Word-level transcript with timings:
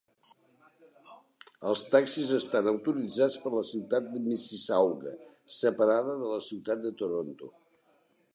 Els 1.73 1.83
taxis 1.95 2.31
estan 2.37 2.69
autoritzats 2.71 3.37
per 3.43 3.53
la 3.57 3.61
ciutat 3.73 4.09
de 4.15 4.23
Mississauga, 4.31 5.15
separada 5.59 6.19
de 6.25 6.33
la 6.35 6.43
ciutat 6.49 6.85
de 6.89 6.97
Toronto. 7.05 7.55